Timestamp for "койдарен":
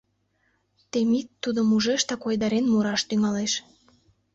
2.23-2.65